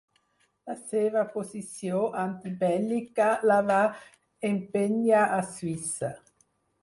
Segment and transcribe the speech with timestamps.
[0.69, 3.81] La seva posició antibèl·lica la va
[4.51, 6.13] empènyer a Suïssa.